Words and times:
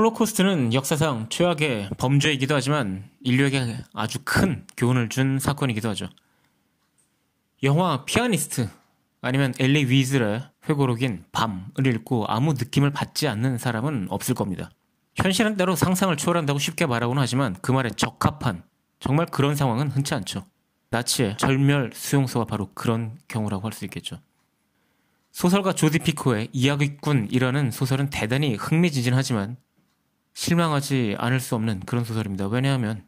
홀로코스트는 0.00 0.72
역사상 0.72 1.26
최악의 1.28 1.90
범죄이기도 1.98 2.54
하지만 2.54 3.04
인류에게 3.20 3.76
아주 3.92 4.18
큰 4.24 4.66
교훈을 4.78 5.10
준 5.10 5.38
사건이기도 5.38 5.90
하죠. 5.90 6.08
영화 7.62 8.06
피아니스트 8.06 8.70
아니면 9.20 9.52
엘리 9.58 9.90
위즐의 9.90 10.42
회고록인 10.66 11.24
밤을 11.32 11.86
읽고 11.86 12.24
아무 12.28 12.54
느낌을 12.54 12.92
받지 12.92 13.28
않는 13.28 13.58
사람은 13.58 14.06
없을 14.08 14.34
겁니다. 14.34 14.70
현실은 15.16 15.58
때로 15.58 15.76
상상을 15.76 16.16
초월한다고 16.16 16.58
쉽게 16.58 16.86
말하곤 16.86 17.18
하지만 17.18 17.54
그 17.60 17.70
말에 17.70 17.90
적합한 17.90 18.62
정말 19.00 19.26
그런 19.26 19.54
상황은 19.54 19.90
흔치 19.90 20.14
않죠. 20.14 20.46
나치의 20.88 21.36
절멸 21.36 21.90
수용소가 21.92 22.46
바로 22.46 22.70
그런 22.72 23.18
경우라고 23.28 23.66
할 23.66 23.74
수 23.74 23.84
있겠죠. 23.84 24.18
소설가 25.32 25.74
조디 25.74 25.98
피코의 25.98 26.48
이야기꾼이라는 26.52 27.70
소설은 27.70 28.08
대단히 28.08 28.54
흥미진진하지만 28.54 29.58
실망하지 30.34 31.16
않을 31.18 31.40
수 31.40 31.54
없는 31.54 31.80
그런 31.80 32.04
소설입니다. 32.04 32.48
왜냐하면 32.48 33.06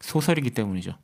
소설이기 0.00 0.50
때문이죠. 0.50 0.96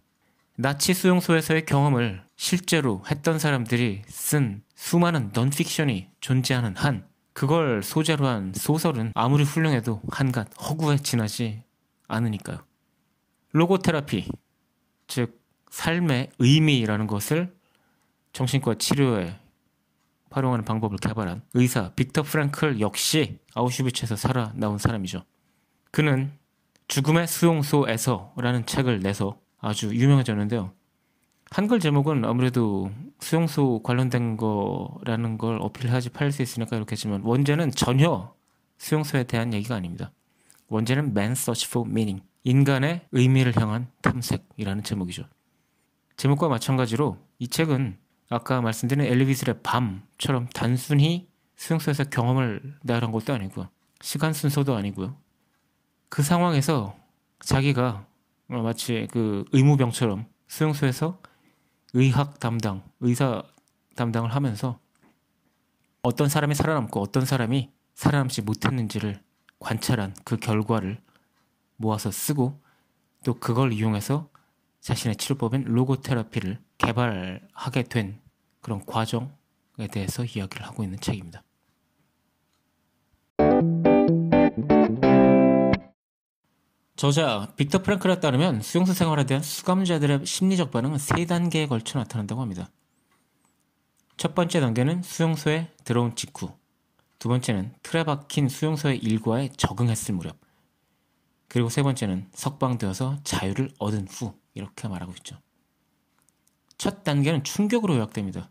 나치 0.56 0.92
수용소에서의 0.92 1.64
경험을 1.64 2.22
실제로 2.36 3.02
했던 3.10 3.38
사람들이 3.38 4.02
쓴 4.06 4.62
수많은 4.74 5.30
넌픽션이 5.32 6.10
존재하는 6.20 6.76
한 6.76 7.06
그걸 7.32 7.82
소재로 7.82 8.26
한 8.26 8.52
소설은 8.54 9.12
아무리 9.14 9.44
훌륭해도 9.44 10.02
한갓 10.10 10.48
허구에 10.62 10.98
지나지 10.98 11.62
않으니까요. 12.08 12.58
로고테라피, 13.52 14.28
즉 15.06 15.40
삶의 15.70 16.30
의미라는 16.38 17.06
것을 17.06 17.54
정신과 18.32 18.74
치료에 18.74 19.38
활용하는 20.30 20.64
방법을 20.64 20.98
개발한 20.98 21.42
의사 21.54 21.92
빅터 21.94 22.22
프랭클 22.22 22.80
역시 22.80 23.38
아우슈비츠에서 23.54 24.16
살아나온 24.16 24.78
사람이죠. 24.78 25.24
그는 25.90 26.32
죽음의 26.88 27.26
수용소에서라는 27.26 28.66
책을 28.66 29.00
내서 29.00 29.38
아주 29.58 29.94
유명해졌는데요. 29.94 30.72
한글 31.50 31.80
제목은 31.80 32.24
아무래도 32.24 32.90
수용소 33.18 33.82
관련된 33.82 34.36
거라는 34.36 35.36
걸 35.36 35.58
어필하지 35.60 36.10
팔릴 36.10 36.32
수 36.32 36.42
있으니까 36.42 36.76
이렇게 36.76 36.92
했지만 36.92 37.22
원제는 37.22 37.72
전혀 37.72 38.34
수용소에 38.78 39.24
대한 39.24 39.52
얘기가 39.52 39.74
아닙니다. 39.74 40.12
원제는 40.68 41.10
Man 41.10 41.32
Search 41.32 41.68
for 41.68 41.88
Meaning, 41.88 42.24
인간의 42.44 43.06
의미를 43.10 43.56
향한 43.56 43.88
탐색이라는 44.02 44.84
제목이죠. 44.84 45.24
제목과 46.16 46.48
마찬가지로 46.48 47.18
이 47.38 47.48
책은 47.48 47.98
아까 48.28 48.60
말씀드린 48.60 49.04
엘리비슬의 49.06 49.56
밤처럼 49.62 50.46
단순히 50.54 51.28
수용소에서 51.56 52.04
경험을 52.04 52.78
나열한 52.82 53.10
것도 53.10 53.34
아니고 53.34 53.66
시간 54.00 54.32
순서도 54.32 54.76
아니고요. 54.76 55.16
그 56.10 56.22
상황에서 56.22 56.96
자기가 57.38 58.04
마치 58.48 59.06
그 59.12 59.44
의무병처럼 59.52 60.26
수용소에서 60.48 61.22
의학 61.94 62.40
담당, 62.40 62.82
의사 62.98 63.42
담당을 63.94 64.34
하면서 64.34 64.78
어떤 66.02 66.28
사람이 66.28 66.54
살아남고 66.54 67.00
어떤 67.00 67.24
사람이 67.24 67.70
살아남지 67.94 68.42
못했는지를 68.42 69.22
관찰한 69.60 70.14
그 70.24 70.36
결과를 70.36 71.00
모아서 71.76 72.10
쓰고 72.10 72.60
또 73.24 73.34
그걸 73.34 73.72
이용해서 73.72 74.28
자신의 74.80 75.16
치료법인 75.16 75.64
로고테라피를 75.64 76.58
개발하게 76.78 77.84
된 77.84 78.20
그런 78.60 78.84
과정에 78.84 79.86
대해서 79.92 80.24
이야기를 80.24 80.66
하고 80.66 80.82
있는 80.82 80.98
책입니다. 80.98 81.42
저자 87.00 87.50
빅터 87.56 87.82
프랭클에 87.82 88.20
따르면 88.20 88.60
수용소 88.60 88.92
생활에 88.92 89.24
대한 89.24 89.42
수감자들의 89.42 90.26
심리적 90.26 90.70
반응은 90.70 90.98
세 90.98 91.24
단계에 91.24 91.66
걸쳐 91.66 91.98
나타난다고 91.98 92.42
합니다. 92.42 92.68
첫 94.18 94.34
번째 94.34 94.60
단계는 94.60 95.02
수용소에 95.02 95.70
들어온 95.84 96.14
직후, 96.14 96.52
두 97.18 97.30
번째는 97.30 97.72
틀에 97.82 98.04
박힌 98.04 98.50
수용소의 98.50 98.98
일과에 98.98 99.48
적응했을 99.56 100.14
무렵, 100.14 100.36
그리고 101.48 101.70
세 101.70 101.82
번째는 101.82 102.28
석방되어서 102.34 103.20
자유를 103.24 103.70
얻은 103.78 104.06
후 104.06 104.34
이렇게 104.52 104.86
말하고 104.86 105.14
있죠. 105.16 105.38
첫 106.76 107.02
단계는 107.02 107.44
충격으로 107.44 107.96
요약됩니다. 107.96 108.50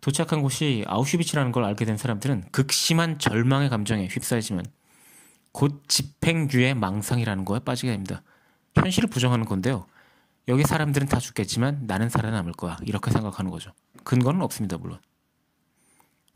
도착한 0.00 0.40
곳이 0.40 0.82
아우슈비츠라는 0.86 1.52
걸 1.52 1.64
알게 1.64 1.84
된 1.84 1.98
사람들은 1.98 2.52
극심한 2.52 3.18
절망의 3.18 3.68
감정에 3.68 4.06
휩싸이지만 4.06 4.64
곧 5.56 5.84
집행유예 5.88 6.74
망상이라는 6.74 7.46
거에 7.46 7.60
빠지게 7.60 7.90
됩니다. 7.90 8.22
현실을 8.74 9.08
부정하는 9.08 9.46
건데요. 9.46 9.86
여기 10.48 10.62
사람들은 10.64 11.06
다 11.08 11.18
죽겠지만 11.18 11.86
나는 11.86 12.10
살아남을 12.10 12.52
거야. 12.52 12.76
이렇게 12.82 13.10
생각하는 13.10 13.50
거죠. 13.50 13.72
근거는 14.04 14.42
없습니다, 14.42 14.76
물론. 14.76 15.00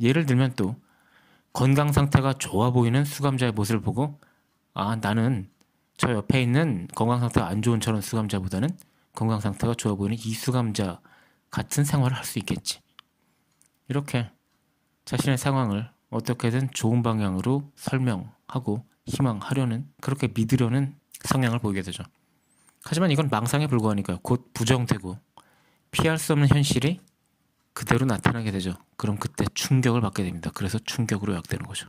예를 0.01 0.25
들면 0.25 0.55
또 0.57 0.75
건강 1.53 1.93
상태가 1.93 2.33
좋아 2.33 2.71
보이는 2.71 3.05
수감자의 3.05 3.53
모습을 3.53 3.83
보고 3.83 4.19
아, 4.73 4.97
나는 4.97 5.51
저 5.99 6.15
옆에 6.15 6.41
있는 6.41 6.89
건강 6.95 7.21
상태가 7.21 7.47
안 7.47 7.61
좋은 7.61 7.79
저런 7.79 8.01
수감자보다는 8.01 8.71
건강 9.13 9.39
상태가 9.39 9.75
좋아 9.75 9.97
보이는 9.97 10.17
이 10.19 10.33
수감자 10.33 10.99
같은 11.51 11.85
생활을 11.85 12.17
할 12.17 12.25
수 12.25 12.39
있겠지. 12.39 12.81
이렇게 13.87 14.31
자신의 15.05 15.37
상황을 15.37 15.91
어떻게든 16.09 16.71
좋은 16.73 17.03
방향으로 17.03 17.71
설명하고 17.77 18.89
희망하려는 19.11 19.87
그렇게 20.01 20.29
믿으려는 20.35 20.95
성향을 21.25 21.59
보이게 21.59 21.83
되죠. 21.83 22.03
하지만 22.85 23.11
이건 23.11 23.29
망상에 23.31 23.67
불과하니까요. 23.67 24.21
곧 24.23 24.51
부정되고 24.55 25.19
피할 25.91 26.19
수 26.19 26.33
없는 26.33 26.49
현실이 26.49 27.01
그대로 27.73 28.07
나타나게 28.07 28.51
되죠. 28.51 28.75
그럼 28.97 29.17
그때 29.17 29.45
충격을 29.55 30.01
받게 30.01 30.25
됩니다. 30.25 30.51
그래서 30.55 30.79
충격으로 30.79 31.33
요약되는 31.33 31.67
거죠. 31.67 31.89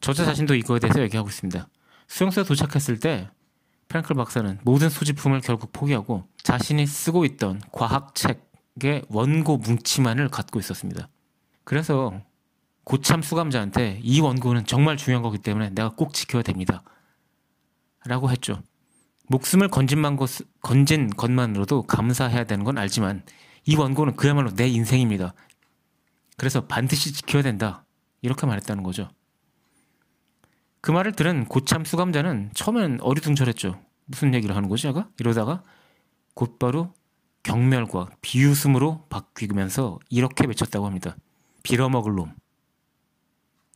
저자 0.00 0.24
자신도 0.24 0.54
이거에 0.54 0.78
대해서 0.78 1.00
얘기하고 1.02 1.28
있습니다. 1.28 1.68
수용소에 2.08 2.44
도착했을 2.44 2.98
때 2.98 3.30
프랭클 3.88 4.16
박사는 4.16 4.58
모든 4.62 4.88
소지품을 4.88 5.40
결국 5.40 5.72
포기하고 5.72 6.26
자신이 6.42 6.86
쓰고 6.86 7.24
있던 7.24 7.60
과학책의 7.72 9.04
원고 9.08 9.58
뭉치만을 9.58 10.28
갖고 10.28 10.58
있었습니다. 10.58 11.08
그래서 11.64 12.20
고참 12.84 13.22
수감자한테 13.22 14.00
이 14.02 14.20
원고는 14.20 14.66
정말 14.66 14.96
중요한 14.96 15.22
거기 15.22 15.38
때문에 15.38 15.70
내가 15.70 15.90
꼭 15.90 16.12
지켜야 16.14 16.42
됩니다. 16.42 16.82
라고 18.04 18.30
했죠. 18.30 18.62
목숨을 19.28 19.68
건진만 19.68 20.16
것, 20.16 20.30
건진 20.60 21.08
것만으로도 21.10 21.82
감사해야 21.82 22.44
되는 22.44 22.64
건 22.64 22.78
알지만 22.78 23.24
이 23.64 23.76
원고는 23.76 24.16
그야말로 24.16 24.50
내 24.54 24.68
인생입니다. 24.68 25.34
그래서 26.36 26.66
반드시 26.66 27.12
지켜야 27.12 27.42
된다. 27.42 27.84
이렇게 28.20 28.46
말했다는 28.46 28.82
거죠. 28.82 29.08
그 30.80 30.90
말을 30.90 31.12
들은 31.12 31.44
고참 31.44 31.84
수감자는 31.84 32.50
처음엔 32.54 32.98
어리둥절했죠. 33.00 33.80
무슨 34.06 34.34
얘기를 34.34 34.56
하는 34.56 34.68
거지, 34.68 34.82
제가? 34.82 35.08
이러다가 35.18 35.62
곧바로 36.34 36.92
경멸과 37.44 38.10
비웃음으로 38.20 39.06
바뀌면서 39.08 40.00
이렇게 40.10 40.46
외쳤다고 40.46 40.86
합니다. 40.86 41.16
빌어먹을 41.62 42.14
놈. 42.14 42.34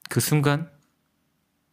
그 0.08 0.20
순간 0.20 0.70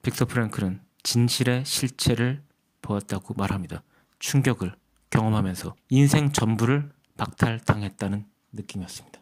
빅터 0.02 0.26
프랭클은 0.26 0.82
진실의 1.04 1.66
실체를 1.66 2.44
보았다고 2.82 3.34
말합니다. 3.36 3.84
충격을 4.20 4.76
경험하면서 5.10 5.76
인생 5.90 6.32
전부를 6.32 6.92
박탈당했다는 7.18 8.26
느낌이었습니다. 8.54 9.22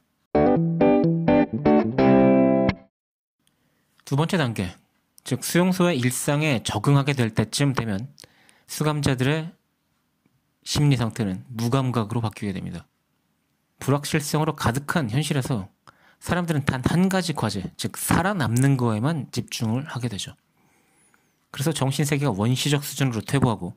두 4.06 4.16
번째 4.16 4.38
단계, 4.38 4.76
즉 5.24 5.44
수용소의 5.44 6.00
일상에 6.00 6.64
적응하게 6.64 7.14
될 7.14 7.30
때쯤 7.30 7.74
되면 7.74 8.14
수감자들의 8.68 9.54
심리 10.64 10.96
상태는 10.96 11.46
무감각으로 11.50 12.22
바뀌게 12.22 12.54
됩니다. 12.54 12.88
불확실성으로 13.80 14.56
가득한 14.56 15.10
현실에서 15.10 15.70
사람들은 16.22 16.66
단 16.66 16.82
한 16.86 17.10
가지 17.10 17.34
과제, 17.34 17.64
즉 17.78 17.98
살아남는 17.98 18.78
거에만 18.78 19.32
집중을 19.32 19.86
하게 19.86 20.08
되죠. 20.08 20.36
그래서 21.50 21.74
정신 21.74 22.06
세계가 22.06 22.32
원시적 22.32 22.84
수준으로 22.84 23.22
퇴보하고 23.22 23.76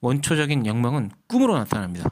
원초적인 0.00 0.64
욕망은 0.66 1.10
꿈으로 1.26 1.58
나타납니다. 1.58 2.08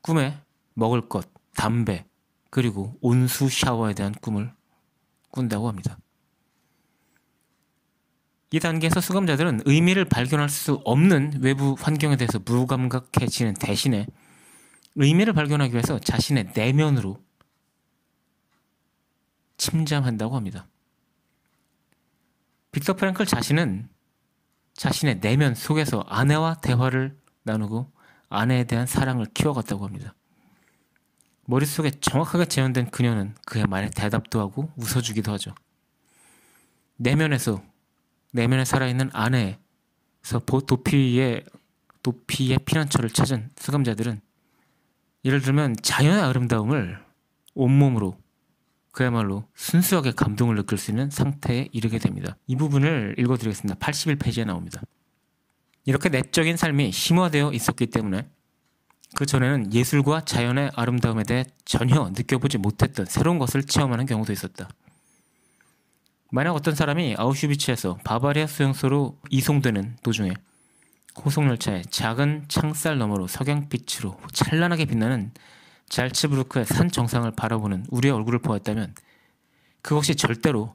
꿈에 0.00 0.38
먹을 0.74 1.08
것, 1.08 1.28
담배, 1.54 2.06
그리고 2.50 2.96
온수 3.00 3.48
샤워에 3.48 3.94
대한 3.94 4.12
꿈을 4.14 4.52
꾼다고 5.30 5.68
합니다. 5.68 5.98
이 8.50 8.60
단계에서 8.60 9.00
수감자들은 9.00 9.62
의미를 9.66 10.04
발견할 10.04 10.48
수 10.48 10.80
없는 10.84 11.40
외부 11.40 11.76
환경에 11.78 12.16
대해서 12.16 12.38
무감각해지는 12.38 13.54
대신에 13.54 14.06
의미를 14.96 15.32
발견하기 15.32 15.72
위해서 15.72 15.98
자신의 15.98 16.52
내면으로 16.54 17.18
침잠한다고 19.62 20.34
합니다. 20.34 20.66
빅터 22.72 22.94
프랭클 22.94 23.26
자신은 23.26 23.88
자신의 24.74 25.20
내면 25.20 25.54
속에서 25.54 26.00
아내와 26.08 26.54
대화를 26.54 27.16
나누고 27.44 27.92
아내에 28.28 28.64
대한 28.64 28.86
사랑을 28.86 29.26
키워갔다고 29.26 29.84
합니다. 29.84 30.14
머릿속에 31.44 31.90
정확하게 31.90 32.46
재현된 32.46 32.90
그녀는 32.90 33.36
그의 33.46 33.66
말에 33.66 33.90
대답도 33.90 34.40
하고 34.40 34.72
웃어주기도 34.76 35.30
하죠. 35.32 35.54
내면에서 36.96 37.62
내면에 38.32 38.64
살아있는 38.64 39.10
아내에서 39.12 40.40
도피의 40.66 41.44
도피의 42.02 42.58
피난처를 42.64 43.10
찾은 43.10 43.50
수감자들은 43.56 44.20
예를 45.24 45.40
들면 45.40 45.76
자연의 45.82 46.20
아름다움을 46.20 47.04
온몸으로 47.54 48.16
그야말로 48.92 49.44
순수하게 49.54 50.12
감동을 50.12 50.54
느낄 50.54 50.78
수 50.78 50.90
있는 50.90 51.10
상태에 51.10 51.68
이르게 51.72 51.98
됩니다. 51.98 52.36
이 52.46 52.56
부분을 52.56 53.16
읽어드리겠습니다. 53.18 53.78
81페이지에 53.78 54.46
나옵니다. 54.46 54.82
이렇게 55.84 56.10
내적인 56.10 56.56
삶이 56.56 56.92
심화되어 56.92 57.52
있었기 57.52 57.86
때문에 57.86 58.28
그 59.14 59.26
전에는 59.26 59.74
예술과 59.74 60.24
자연의 60.24 60.70
아름다움에 60.74 61.24
대해 61.24 61.44
전혀 61.64 62.10
느껴보지 62.10 62.58
못했던 62.58 63.04
새로운 63.06 63.38
것을 63.38 63.64
체험하는 63.64 64.06
경우도 64.06 64.32
있었다. 64.32 64.68
만약 66.30 66.54
어떤 66.54 66.74
사람이 66.74 67.16
아우슈비츠에서 67.18 67.98
바바리아 68.04 68.46
수용소로 68.46 69.18
이송되는 69.30 69.96
도중에 70.02 70.32
호송열차의 71.24 71.84
작은 71.90 72.44
창살 72.48 72.96
너머로 72.96 73.26
석양빛으로 73.26 74.18
찬란하게 74.32 74.86
빛나는 74.86 75.32
잘츠부르크의 75.92 76.64
산 76.64 76.90
정상을 76.90 77.30
바라보는 77.32 77.84
우리의 77.90 78.14
얼굴을 78.14 78.38
보았다면 78.38 78.94
그것이 79.82 80.16
절대로 80.16 80.74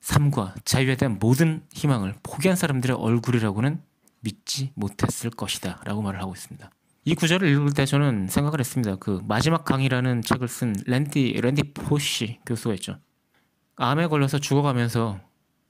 삶과 0.00 0.54
자유에 0.64 0.96
대한 0.96 1.18
모든 1.18 1.62
희망을 1.72 2.14
포기한 2.22 2.56
사람들의 2.56 2.94
얼굴이라고는 2.96 3.80
믿지 4.20 4.72
못했을 4.74 5.30
것이다 5.30 5.80
라고 5.84 6.02
말을 6.02 6.20
하고 6.20 6.34
있습니다. 6.34 6.70
이 7.06 7.14
구절을 7.14 7.48
읽을 7.48 7.72
때 7.72 7.86
저는 7.86 8.28
생각을 8.28 8.60
했습니다. 8.60 8.96
그 8.96 9.22
마지막 9.26 9.64
강의라는 9.64 10.20
책을 10.20 10.46
쓴 10.46 10.74
랜디 10.84 11.40
랜디 11.40 11.72
포시 11.72 12.38
교수가 12.44 12.74
있죠. 12.74 12.98
암에 13.76 14.08
걸려서 14.08 14.38
죽어가면서 14.38 15.20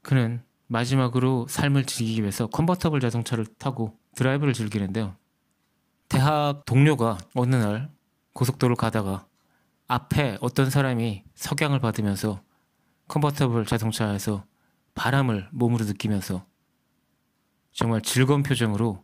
그는 0.01 0.41
마지막으로 0.67 1.47
삶을 1.47 1.85
즐기기 1.85 2.21
위해서 2.21 2.47
컨버터블 2.47 2.99
자동차를 2.99 3.45
타고 3.57 3.97
드라이브를 4.15 4.53
즐기는데요. 4.53 5.15
대학 6.09 6.65
동료가 6.65 7.17
어느 7.35 7.55
날 7.55 7.89
고속도로를 8.33 8.75
가다가 8.75 9.25
앞에 9.87 10.37
어떤 10.41 10.69
사람이 10.69 11.23
석양을 11.35 11.79
받으면서 11.79 12.41
컨버터블 13.07 13.65
자동차에서 13.65 14.45
바람을 14.95 15.49
몸으로 15.51 15.85
느끼면서 15.85 16.45
정말 17.73 18.01
즐거운 18.01 18.43
표정으로 18.43 19.03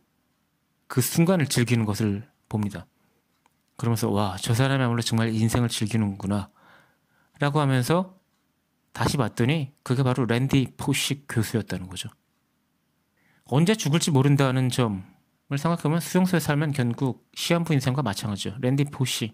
그 0.86 1.00
순간을 1.00 1.46
즐기는 1.46 1.84
것을 1.84 2.28
봅니다. 2.48 2.86
그러면서 3.76 4.10
와, 4.10 4.36
저 4.40 4.54
사람이야말로 4.54 5.02
정말 5.02 5.34
인생을 5.34 5.68
즐기는구나. 5.68 6.50
라고 7.38 7.60
하면서 7.60 8.18
다시 8.92 9.16
봤더니 9.16 9.72
그게 9.82 10.02
바로 10.02 10.26
랜디 10.26 10.74
포식 10.76 11.26
교수였다는 11.28 11.88
거죠. 11.88 12.08
언제 13.44 13.74
죽을지 13.74 14.10
모른다는 14.10 14.68
점을 14.68 15.02
생각하면 15.56 16.00
수용소에 16.00 16.40
살면 16.40 16.72
결국 16.72 17.26
시한부 17.34 17.72
인생과 17.72 18.02
마찬가지죠. 18.02 18.56
랜디 18.60 18.84
포시의 18.84 19.32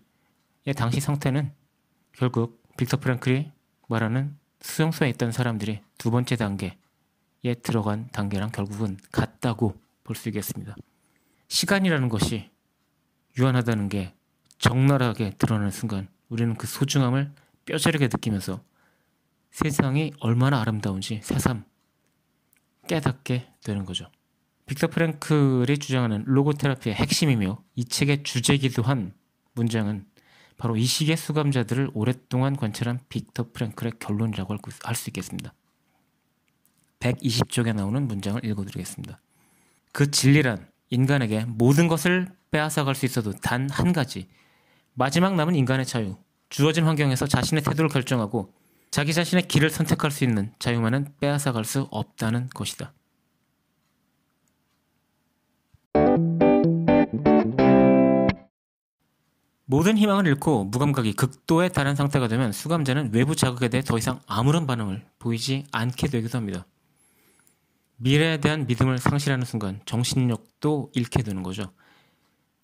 당시 0.76 1.00
상태는 1.00 1.52
결국 2.12 2.62
빅터 2.76 2.99
프랭클이 2.99 3.50
말하는 3.88 4.37
수용소에 4.61 5.08
있던 5.11 5.32
사람들이 5.32 5.81
두 5.99 6.11
번째 6.11 6.37
단계에 6.37 6.75
들어간 7.62 8.08
단계랑 8.12 8.50
결국은 8.52 8.96
같다고 9.12 9.75
볼 10.05 10.14
수 10.16 10.28
있겠습니다. 10.28 10.76
시간이라는 11.49 12.08
것이 12.08 12.50
유한하다는 13.38 13.88
게 13.88 14.14
적나라하게 14.58 15.31
드러나는 15.38 15.70
순간 15.70 16.08
우리는 16.28 16.55
그 16.55 16.66
소중함을 16.66 17.32
뼈저리게 17.64 18.06
느끼면서 18.06 18.61
세상이 19.50 20.12
얼마나 20.20 20.61
아름다운지 20.61 21.20
새삼 21.22 21.64
깨닫게 22.88 23.52
되는 23.62 23.84
거죠. 23.84 24.06
빅터 24.66 24.87
프랭클이 24.88 25.78
주장하는 25.78 26.25
로고테라피의 26.26 26.94
핵심이며 26.96 27.62
이 27.75 27.84
책의 27.84 28.22
주제이기도 28.22 28.82
한 28.82 29.12
문장은 29.55 30.06
바로 30.56 30.76
이 30.76 30.84
시기의 30.84 31.16
수감자들을 31.16 31.90
오랫동안 31.94 32.56
관찰한 32.56 33.00
빅터 33.08 33.52
프랭클의 33.52 33.94
결론이라고 33.99 34.56
할 34.84 34.94
수 34.94 35.11
있겠습니다. 35.11 35.52
120쪽에 37.00 37.75
나오는 37.75 38.06
문장을 38.08 38.43
읽어드리겠습니다. 38.44 39.20
그 39.93 40.11
진리란 40.11 40.69
인간에게 40.90 41.44
모든 41.44 41.88
것을 41.88 42.28
빼앗아갈 42.50 42.94
수 42.94 43.05
있어도 43.05 43.32
단 43.32 43.69
한 43.70 43.93
가지 43.93 44.28
마지막 44.94 45.34
남은 45.34 45.55
인간의 45.56 45.87
자유 45.87 46.16
주어진 46.49 46.84
환경에서 46.84 47.26
자신의 47.26 47.64
태도를 47.64 47.90
결정하고 47.90 48.55
자기 48.90 49.12
자신의 49.12 49.49
길을 49.49 49.70
선택할 49.70 50.11
수 50.12 50.25
있는 50.25 50.52
자유만은 50.61 51.14
빼앗아갈 51.20 51.64
수 51.64 51.88
없다는 51.90 52.49
것이다. 52.50 52.94
모든 59.66 59.96
희망을 59.96 60.26
잃고 60.26 60.64
무감각이 60.64 61.14
극도에 61.14 61.70
달한 61.70 61.96
상태가 61.96 62.28
되면 62.28 62.52
수감자는 62.52 63.14
외부 63.14 63.34
자극에 63.34 63.69
대해 63.69 63.82
더 63.82 63.96
이상 63.96 64.20
아무런 64.26 64.66
반응을 64.66 65.05
보이지 65.19 65.64
않게 65.72 66.08
되기도 66.08 66.37
합니다. 66.37 66.66
미래에 67.97 68.38
대한 68.38 68.66
믿음을 68.66 68.99
상실하는 68.99 69.47
순간 69.47 69.80
정신력도 69.87 70.90
잃게 70.94 71.23
되는 71.23 71.42
거죠. 71.42 71.73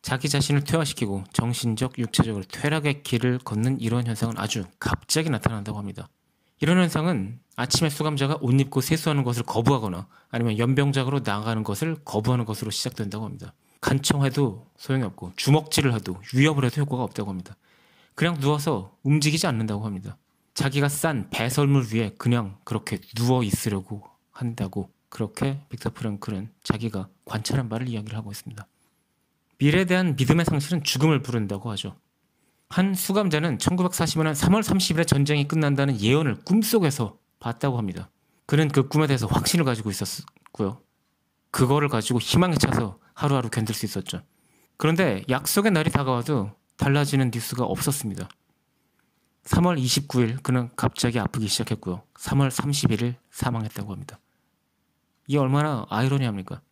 자기 0.02 0.28
자신을 0.28 0.64
퇴화시키고 0.64 1.24
정신적, 1.32 1.98
육체적으로 1.98 2.44
퇴락의 2.44 3.02
길을 3.02 3.38
걷는 3.38 3.80
이러한 3.80 4.06
현상은 4.06 4.38
아주 4.38 4.64
갑자기 4.78 5.30
나타난다고 5.30 5.78
합니다. 5.78 6.08
이런 6.60 6.78
현상은 6.78 7.38
아침에 7.56 7.88
수감자가 7.88 8.38
옷 8.40 8.58
입고 8.60 8.80
세수하는 8.82 9.24
것을 9.24 9.42
거부하거나 9.44 10.06
아니면 10.30 10.58
연병작으로 10.58 11.20
나가는 11.24 11.62
것을 11.62 11.96
거부하는 12.04 12.44
것으로 12.44 12.70
시작된다고 12.70 13.24
합니다. 13.24 13.54
간청해도 13.80 14.66
소용이 14.76 15.04
없고 15.04 15.32
주먹질을 15.36 15.94
해도 15.94 16.20
위협을 16.34 16.64
해도 16.64 16.80
효과가 16.82 17.02
없다고 17.02 17.30
합니다. 17.30 17.56
그냥 18.14 18.38
누워서 18.38 18.96
움직이지 19.02 19.46
않는다고 19.46 19.84
합니다. 19.86 20.16
자기가 20.54 20.88
싼 20.88 21.30
배설물 21.30 21.86
위에 21.92 22.14
그냥 22.18 22.58
그렇게 22.64 22.98
누워 23.16 23.42
있으려고 23.42 24.02
한다고 24.30 24.90
그렇게 25.08 25.60
빅터 25.68 25.90
프랭클은 25.90 26.50
자기가 26.62 27.08
관찰한 27.24 27.68
바를 27.68 27.88
이야기를 27.88 28.16
하고 28.16 28.30
있습니다. 28.30 28.66
미래에 29.58 29.84
대한 29.84 30.16
믿음의 30.16 30.44
상실은 30.44 30.82
죽음을 30.82 31.22
부른다고 31.22 31.70
하죠. 31.72 31.96
한 32.68 32.94
수감자는 32.94 33.58
1945년 33.58 34.32
3월 34.34 34.62
30일에 34.62 35.06
전쟁이 35.06 35.46
끝난다는 35.48 36.00
예언을 36.00 36.36
꿈속에서 36.44 37.18
봤다고 37.40 37.76
합니다. 37.78 38.10
그는 38.46 38.68
그 38.68 38.88
꿈에 38.88 39.06
대해서 39.06 39.26
확신을 39.26 39.64
가지고 39.64 39.90
있었고요. 39.90 40.80
그거를 41.50 41.88
가지고 41.88 42.20
희망에 42.20 42.54
차서 42.56 42.98
하루하루 43.20 43.50
견딜 43.50 43.74
수 43.74 43.84
있었죠. 43.84 44.22
그런데 44.78 45.22
약속의 45.28 45.72
날이 45.72 45.90
다가와도 45.90 46.52
달라지는 46.78 47.30
뉴스가 47.34 47.64
없었습니다. 47.64 48.28
3월 49.44 49.78
29일 49.78 50.42
그는 50.42 50.70
갑자기 50.74 51.18
아프기 51.18 51.46
시작했고요. 51.48 52.02
3월 52.14 52.50
31일 52.50 53.16
사망했다고 53.30 53.92
합니다. 53.92 54.18
이게 55.26 55.38
얼마나 55.38 55.84
아이러니합니까? 55.90 56.62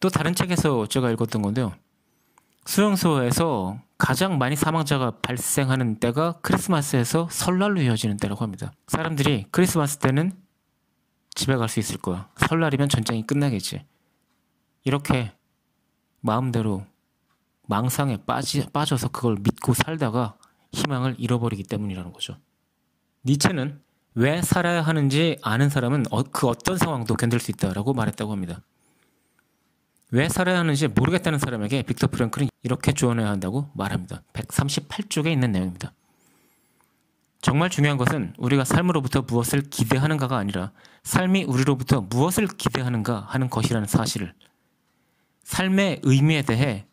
또 0.00 0.08
다른 0.08 0.34
책에서 0.34 0.86
제가 0.86 1.10
읽었던 1.10 1.42
건데요. 1.42 1.74
수용소에서 2.64 3.78
가장 3.98 4.38
많이 4.38 4.56
사망자가 4.56 5.18
발생하는 5.20 6.00
때가 6.00 6.38
크리스마스에서 6.40 7.28
설날로 7.30 7.82
이어지는 7.82 8.16
때라고 8.16 8.42
합니다. 8.42 8.72
사람들이 8.86 9.46
크리스마스 9.50 9.98
때는 9.98 10.32
집에 11.34 11.56
갈 11.56 11.68
수 11.68 11.78
있을 11.78 11.98
거야. 11.98 12.30
설날이면 12.36 12.88
전쟁이 12.88 13.26
끝나겠지. 13.26 13.84
이렇게 14.84 15.32
마음대로 16.20 16.84
망상에 17.66 18.18
빠지, 18.24 18.66
빠져서 18.70 19.08
그걸 19.08 19.36
믿고 19.40 19.74
살다가 19.74 20.36
희망을 20.72 21.16
잃어버리기 21.18 21.64
때문이라는 21.64 22.12
거죠. 22.12 22.36
니체는 23.24 23.80
왜 24.14 24.42
살아야 24.42 24.82
하는지 24.82 25.38
아는 25.42 25.68
사람은 25.68 26.06
어, 26.10 26.22
그 26.22 26.48
어떤 26.48 26.76
상황도 26.78 27.14
견딜 27.14 27.40
수 27.40 27.50
있다라고 27.50 27.92
말했다고 27.92 28.32
합니다. 28.32 28.62
왜 30.10 30.28
살아야 30.28 30.58
하는지 30.58 30.88
모르겠다는 30.88 31.38
사람에게 31.38 31.82
빅터 31.82 32.06
프랭클은 32.08 32.48
이렇게 32.62 32.92
조언해야 32.92 33.28
한다고 33.28 33.70
말합니다. 33.74 34.22
138쪽에 34.32 35.30
있는 35.30 35.52
내용입니다. 35.52 35.92
정말 37.40 37.70
중요한 37.70 37.98
것은 37.98 38.34
우리가 38.38 38.64
삶으로부터 38.64 39.22
무엇을 39.22 39.62
기대하는가가 39.62 40.36
아니라 40.36 40.72
삶이 41.04 41.44
우리로부터 41.44 42.00
무엇을 42.00 42.48
기대하는가 42.48 43.20
하는 43.28 43.48
것이라는 43.48 43.86
사실을 43.86 44.34
삶의 45.48 46.00
의미에 46.02 46.42
대해 46.42 46.84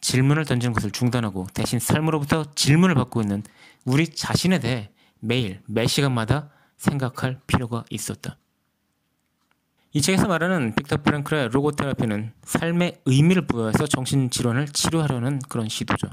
질문을 0.00 0.44
던지는 0.44 0.72
것을 0.72 0.90
중단하고 0.90 1.46
대신 1.54 1.78
삶으로부터 1.78 2.52
질문을 2.56 2.96
받고 2.96 3.20
있는 3.20 3.44
우리 3.84 4.08
자신에 4.08 4.58
대해 4.58 4.90
매일 5.20 5.62
매 5.66 5.86
시간마다 5.86 6.50
생각할 6.76 7.40
필요가 7.46 7.84
있었다. 7.90 8.38
이 9.92 10.00
책에서 10.00 10.26
말하는 10.26 10.74
빅터 10.74 11.02
프랭클의 11.02 11.50
로고테라피는 11.50 12.32
삶의 12.42 13.02
의미를 13.04 13.46
부여해서 13.46 13.86
정신 13.86 14.30
질환을 14.30 14.66
치료하려는 14.66 15.38
그런 15.48 15.68
시도죠. 15.68 16.08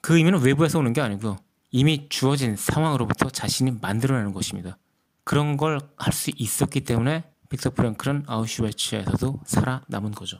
그 0.00 0.16
의미는 0.16 0.40
외부에서 0.40 0.78
오는 0.78 0.94
게 0.94 1.02
아니고 1.02 1.36
이미 1.70 2.08
주어진 2.08 2.56
상황으로부터 2.56 3.28
자신이 3.28 3.72
만들어내는 3.82 4.32
것입니다. 4.32 4.78
그런 5.24 5.58
걸 5.58 5.78
할 5.98 6.12
수 6.14 6.30
있었기 6.34 6.80
때문에 6.82 7.24
빅터 7.50 7.70
프랭클은 7.70 8.24
아우슈베츠에서도 8.28 9.40
살아남은 9.44 10.12
거죠. 10.12 10.38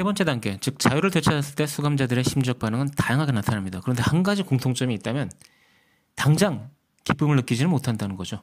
세 0.00 0.02
번째 0.02 0.24
단계, 0.24 0.56
즉 0.62 0.78
자유를 0.78 1.10
되찾았을 1.10 1.56
때 1.56 1.66
수감자들의 1.66 2.24
심리적 2.24 2.58
반응은 2.58 2.92
다양하게 2.96 3.32
나타납니다. 3.32 3.80
그런데 3.82 4.02
한 4.02 4.22
가지 4.22 4.42
공통점이 4.42 4.94
있다면 4.94 5.30
당장 6.14 6.70
기쁨을 7.04 7.36
느끼지는 7.36 7.70
못한다는 7.70 8.16
거죠. 8.16 8.40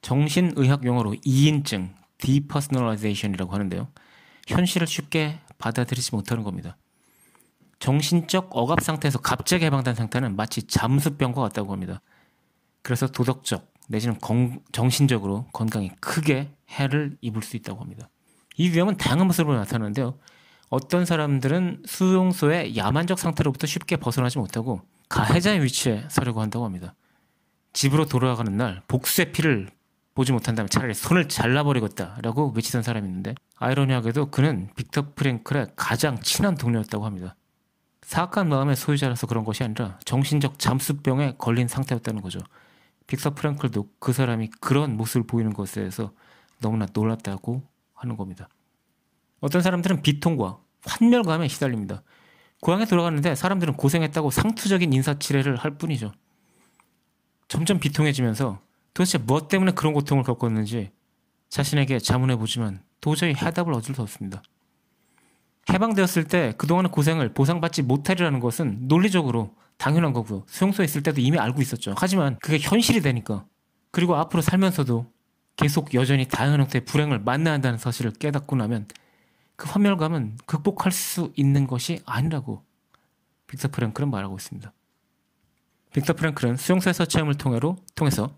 정신의학 0.00 0.84
용어로 0.84 1.12
2인증, 1.24 1.94
depersonalization이라고 2.18 3.52
하는데요. 3.52 3.86
현실을 4.48 4.88
쉽게 4.88 5.38
받아들이지 5.58 6.12
못하는 6.12 6.42
겁니다. 6.42 6.76
정신적 7.78 8.48
억압 8.50 8.80
상태에서 8.80 9.20
갑자기 9.20 9.66
해방된 9.66 9.94
상태는 9.94 10.34
마치 10.34 10.64
잠수병과 10.64 11.40
같다고 11.40 11.72
합니다. 11.72 12.02
그래서 12.82 13.06
도덕적 13.06 13.72
내지는 13.88 14.18
건, 14.18 14.60
정신적으로 14.72 15.46
건강에 15.52 15.92
크게 16.00 16.52
해를 16.68 17.16
입을 17.20 17.42
수 17.44 17.56
있다고 17.56 17.80
합니다. 17.80 18.08
이 18.56 18.70
위험은 18.70 18.96
다양한 18.96 19.26
모습으로 19.26 19.56
나타나는데요. 19.56 20.18
어떤 20.68 21.04
사람들은 21.04 21.82
수용소의 21.86 22.76
야만적 22.76 23.18
상태로부터 23.18 23.66
쉽게 23.66 23.96
벗어나지 23.96 24.38
못하고 24.38 24.80
가해자의 25.08 25.62
위치에 25.62 26.04
서려고 26.08 26.40
한다고 26.40 26.64
합니다. 26.64 26.94
집으로 27.72 28.06
돌아가는 28.06 28.54
날 28.56 28.82
복수의 28.88 29.32
피를 29.32 29.68
보지 30.14 30.32
못한다면 30.32 30.68
차라리 30.68 30.94
손을 30.94 31.28
잘라버리겠다라고 31.28 32.52
외치던 32.54 32.82
사람이 32.82 33.06
있는데 33.06 33.34
아이러니하게도 33.56 34.30
그는 34.30 34.70
빅터 34.76 35.12
프랭클의 35.14 35.72
가장 35.76 36.20
친한 36.20 36.54
동료였다고 36.54 37.04
합니다. 37.04 37.34
사악한 38.02 38.48
마음의 38.48 38.76
소유자라서 38.76 39.26
그런 39.26 39.44
것이 39.44 39.64
아니라 39.64 39.98
정신적 40.04 40.58
잠수병에 40.58 41.36
걸린 41.38 41.68
상태였다는 41.68 42.20
거죠. 42.20 42.40
빅터 43.06 43.30
프랭클도 43.34 43.88
그 43.98 44.12
사람이 44.12 44.50
그런 44.60 44.96
모습을 44.96 45.26
보이는 45.26 45.52
것에 45.52 45.80
대해서 45.80 46.12
너무나 46.60 46.86
놀랐다고 46.92 47.62
하는 48.02 48.16
겁니다. 48.16 48.48
어떤 49.40 49.62
사람들은 49.62 50.02
비통과 50.02 50.58
환멸감에 50.84 51.48
시달립니다. 51.48 52.02
고향에 52.60 52.84
돌아갔는데 52.84 53.34
사람들은 53.34 53.74
고생했다고 53.74 54.30
상투적인 54.30 54.92
인사치레를 54.92 55.56
할 55.56 55.72
뿐이죠. 55.78 56.12
점점 57.48 57.80
비통해지면서 57.80 58.60
도대체 58.94 59.18
무엇 59.18 59.48
때문에 59.48 59.72
그런 59.72 59.92
고통을 59.92 60.24
겪었는지 60.24 60.90
자신에게 61.48 61.98
자문해 61.98 62.36
보지만 62.36 62.82
도저히 63.00 63.34
해답을 63.34 63.72
얻을 63.74 63.94
수 63.94 64.02
없습니다. 64.02 64.42
해방되었을 65.70 66.24
때 66.24 66.54
그동안의 66.56 66.90
고생을 66.90 67.34
보상받지 67.34 67.82
못하리라는 67.82 68.40
것은 68.40 68.88
논리적으로 68.88 69.54
당연한 69.76 70.12
거고요. 70.12 70.44
수용소에 70.46 70.84
있을 70.84 71.02
때도 71.02 71.20
이미 71.20 71.38
알고 71.38 71.60
있었죠. 71.62 71.94
하지만 71.96 72.38
그게 72.40 72.58
현실이 72.58 73.00
되니까 73.00 73.44
그리고 73.90 74.16
앞으로 74.16 74.40
살면서도 74.42 75.06
계속 75.62 75.94
여전히 75.94 76.26
다양한 76.26 76.60
형태의 76.60 76.84
불행을 76.84 77.20
만나야 77.20 77.54
한다는 77.54 77.78
사실을 77.78 78.10
깨닫고 78.12 78.56
나면 78.56 78.88
그 79.56 79.68
환멸감은 79.70 80.38
극복할 80.44 80.90
수 80.92 81.32
있는 81.36 81.66
것이 81.66 82.00
아니라고 82.04 82.64
빅터 83.46 83.68
프랭클은 83.68 84.10
말하고 84.10 84.36
있습니다. 84.36 84.72
빅터 85.94 86.14
프랭클은 86.14 86.56
수용소에서 86.56 87.04
체험을 87.04 87.36
통해로, 87.36 87.76
통해서 87.94 88.36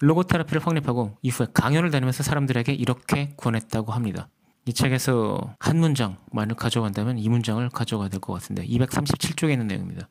로고테라피를 0.00 0.66
확립하고 0.66 1.16
이후에 1.22 1.46
강연을 1.54 1.90
다니면서 1.90 2.22
사람들에게 2.22 2.72
이렇게 2.72 3.34
권했다고 3.36 3.92
합니다. 3.92 4.28
이 4.66 4.72
책에서 4.72 5.54
한 5.60 5.78
문장만을 5.78 6.56
가져간다면 6.56 7.18
이 7.18 7.28
문장을 7.28 7.66
가져가야 7.68 8.08
될 8.08 8.18
것 8.18 8.32
같은데 8.32 8.66
237쪽에 8.66 9.52
있는 9.52 9.68
내용입니다. 9.68 10.08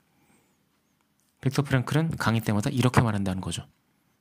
빅터 1.42 1.64
프랭클은 1.64 2.12
강의 2.18 2.40
때마다 2.42 2.70
이렇게 2.70 3.02
말한다는 3.02 3.42
거죠. 3.42 3.66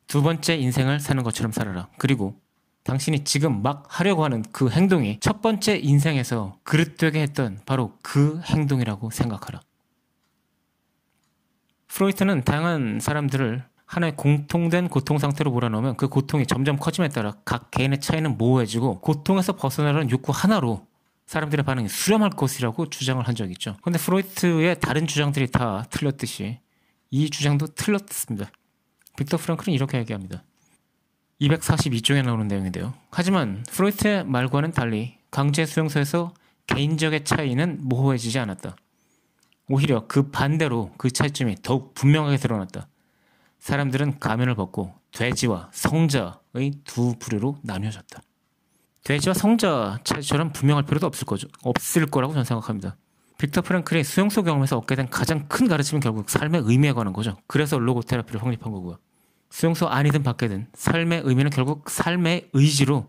두 0.06 0.22
번째 0.22 0.56
인생을 0.56 1.00
사는 1.00 1.22
것처럼 1.22 1.52
살아라. 1.52 1.88
그리고 1.98 2.40
당신이 2.84 3.24
지금 3.24 3.62
막 3.62 3.86
하려고 3.88 4.24
하는 4.24 4.42
그 4.52 4.70
행동이 4.70 5.18
첫 5.20 5.40
번째 5.40 5.78
인생에서 5.78 6.58
그릇되게 6.64 7.20
했던 7.22 7.60
바로 7.64 7.96
그 8.02 8.40
행동이라고 8.44 9.10
생각하라. 9.10 9.60
프로이트는 11.88 12.42
다양한 12.44 12.98
사람들을 13.00 13.64
하나의 13.86 14.16
공통된 14.16 14.88
고통 14.88 15.18
상태로 15.18 15.50
몰아넣으면 15.50 15.96
그 15.96 16.08
고통이 16.08 16.46
점점 16.46 16.76
커짐에 16.76 17.08
따라 17.08 17.34
각 17.44 17.70
개인의 17.70 18.00
차이는 18.00 18.36
모호해지고 18.36 19.00
고통에서 19.00 19.54
벗어나려는 19.54 20.10
욕구 20.10 20.32
하나로 20.34 20.86
사람들의 21.26 21.64
반응이 21.64 21.88
수렴할 21.88 22.30
것이라고 22.30 22.90
주장을 22.90 23.26
한 23.26 23.34
적이 23.34 23.52
있죠. 23.52 23.76
근데 23.82 23.98
프로이트의 23.98 24.80
다른 24.80 25.06
주장들이 25.06 25.50
다 25.50 25.84
틀렸듯이 25.88 26.58
이 27.10 27.30
주장도 27.30 27.68
틀렸습니다. 27.68 28.50
빅터 29.16 29.36
프랑클은 29.36 29.72
이렇게 29.72 29.98
얘기합니다. 29.98 30.42
242쪽에 31.40 32.24
나오는 32.24 32.46
내용인데요. 32.48 32.94
하지만 33.10 33.64
프로이트의 33.70 34.24
말과는 34.24 34.72
달리 34.72 35.18
강제 35.30 35.66
수용소에서 35.66 36.32
개인적의 36.66 37.24
차이는 37.24 37.80
모호해지지 37.82 38.38
않았다. 38.38 38.76
오히려 39.68 40.06
그 40.06 40.30
반대로 40.30 40.92
그 40.96 41.10
차이점이 41.10 41.56
더욱 41.62 41.94
분명하게 41.94 42.36
드러났다. 42.36 42.88
사람들은 43.58 44.18
가면을 44.18 44.54
벗고 44.54 44.94
돼지와 45.12 45.70
성자의 45.72 46.72
두 46.84 47.14
부류로 47.18 47.58
나뉘어졌다. 47.62 48.20
돼지와 49.04 49.34
성자 49.34 50.00
차이처럼 50.04 50.52
분명할 50.52 50.84
필요도 50.84 51.06
없을 51.06 51.26
거죠. 51.26 51.48
없을 51.62 52.06
거라고 52.06 52.32
저는 52.32 52.44
생각합니다. 52.44 52.96
빅터 53.38 53.62
프랭클이 53.62 54.04
수용소 54.04 54.42
경험에서 54.44 54.78
얻게 54.78 54.94
된 54.94 55.08
가장 55.08 55.48
큰 55.48 55.66
가르침은 55.66 56.00
결국 56.00 56.30
삶의 56.30 56.62
의미에 56.64 56.92
관한 56.92 57.12
거죠. 57.12 57.36
그래서 57.46 57.78
로고 57.78 58.02
테라피를 58.02 58.42
확립한 58.42 58.72
거고요. 58.72 58.98
수용소 59.50 59.88
안이든 59.88 60.22
밖이든 60.22 60.68
삶의 60.74 61.22
의미는 61.24 61.50
결국 61.50 61.88
삶의 61.90 62.50
의지로 62.52 63.08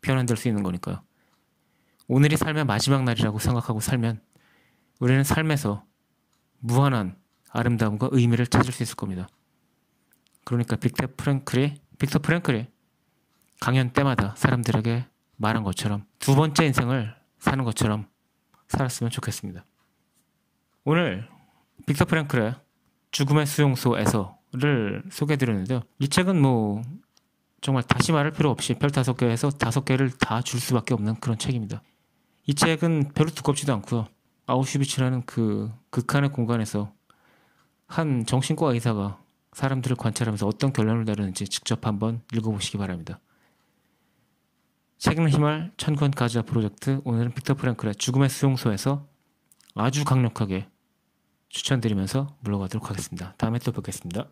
변환될 0.00 0.36
수 0.36 0.48
있는 0.48 0.62
거니까요. 0.62 1.02
오늘이 2.08 2.36
삶의 2.36 2.64
마지막 2.64 3.04
날이라고 3.04 3.38
생각하고 3.38 3.80
살면 3.80 4.20
우리는 5.00 5.24
삶에서 5.24 5.84
무한한 6.58 7.16
아름다움과 7.50 8.08
의미를 8.12 8.46
찾을 8.46 8.72
수 8.72 8.82
있을 8.82 8.96
겁니다. 8.96 9.28
그러니까 10.44 10.76
빅터 10.76 11.08
프랭클이 11.16 11.74
빅터 11.98 12.18
프랭클이 12.20 12.66
강연 13.60 13.90
때마다 13.90 14.34
사람들에게 14.36 15.06
말한 15.36 15.62
것처럼 15.62 16.04
두 16.18 16.34
번째 16.34 16.66
인생을 16.66 17.14
사는 17.38 17.64
것처럼 17.64 18.06
살았으면 18.72 19.10
좋겠습니다. 19.10 19.64
오늘 20.84 21.28
빅터 21.86 22.04
프랭클의 22.06 22.54
죽음의 23.10 23.46
수용소에서를 23.46 25.04
소개해드렸는데요. 25.10 25.82
이 25.98 26.08
책은 26.08 26.40
뭐 26.40 26.82
정말 27.60 27.82
다시 27.84 28.10
말할 28.12 28.32
필요 28.32 28.50
없이 28.50 28.74
별 28.74 28.90
다섯 28.90 29.14
개에서 29.16 29.50
다섯 29.50 29.84
개를 29.84 30.10
다 30.10 30.40
줄 30.42 30.58
수밖에 30.58 30.94
없는 30.94 31.16
그런 31.16 31.38
책입니다. 31.38 31.82
이 32.46 32.54
책은 32.54 33.12
별로 33.14 33.30
두껍지도 33.30 33.72
않고요. 33.74 34.08
아우슈비츠라는 34.46 35.22
그 35.26 35.70
극한의 35.90 36.32
공간에서 36.32 36.92
한 37.86 38.26
정신과 38.26 38.72
의사가 38.72 39.22
사람들을 39.52 39.96
관찰하면서 39.96 40.46
어떤 40.46 40.72
결론을 40.72 41.04
내렸는지 41.04 41.46
직접 41.46 41.86
한번 41.86 42.22
읽어보시기 42.32 42.78
바랍니다. 42.78 43.20
책임을 45.02 45.30
힘을 45.30 45.72
천권 45.78 46.12
가자 46.12 46.42
프로젝트 46.42 47.00
오늘은 47.02 47.34
빅터 47.34 47.54
프랭클의 47.54 47.96
죽음의 47.96 48.28
수용소에서 48.28 49.08
아주 49.74 50.04
강력하게 50.04 50.68
추천드리면서 51.48 52.36
물러가도록 52.38 52.88
하겠습니다. 52.88 53.34
다음에 53.36 53.58
또 53.58 53.72
뵙겠습니다. 53.72 54.28